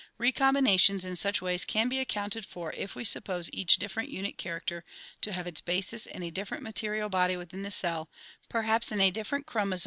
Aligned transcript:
"Recombinations 0.19 1.05
in 1.05 1.15
such 1.15 1.43
ways 1.43 1.63
can 1.63 1.87
be 1.87 1.99
accounted 1.99 2.43
for 2.43 2.73
if 2.73 2.95
we 2.95 3.03
suppose 3.05 3.51
each 3.53 3.77
different 3.77 4.09
unit 4.09 4.35
character 4.35 4.83
to 5.21 5.31
have 5.31 5.45
its 5.45 5.61
basis 5.61 6.07
in 6.07 6.23
a 6.23 6.31
different 6.31 6.63
material 6.63 7.07
body 7.07 7.37
within 7.37 7.61
the 7.61 7.69
cell, 7.69 8.09
perhaps 8.49 8.91
in 8.91 8.99
a 8.99 9.11
different 9.11 9.45
chromosome 9.45 9.45
or 9.45 9.45
part 9.45 9.69
chromosome." 9.69 9.79